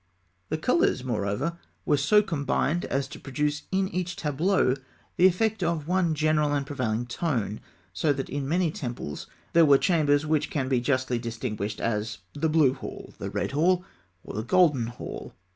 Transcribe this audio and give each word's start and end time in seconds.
The 0.49 0.57
colours, 0.57 1.03
moreover, 1.03 1.59
were 1.85 1.95
so 1.95 2.23
combined 2.23 2.85
as 2.85 3.07
to 3.09 3.19
produce 3.19 3.67
in 3.71 3.87
each 3.89 4.15
tableau 4.15 4.73
the 5.15 5.27
effect 5.27 5.61
of 5.61 5.87
one 5.87 6.15
general 6.15 6.53
and 6.53 6.65
prevailing 6.65 7.05
tone; 7.05 7.59
so 7.93 8.11
that 8.11 8.27
in 8.27 8.47
many 8.49 8.71
temples 8.71 9.27
there 9.53 9.63
were 9.63 9.77
chambers 9.77 10.25
which 10.25 10.49
can 10.49 10.67
be 10.67 10.81
justly 10.81 11.19
distinguished 11.19 11.79
as 11.79 12.17
the 12.33 12.49
Blue 12.49 12.73
Hall, 12.73 13.13
the 13.19 13.29
Red 13.29 13.51
Hall, 13.51 13.85
or 14.23 14.33
the 14.33 14.41
Golden 14.41 14.87
Hall. 14.87 15.35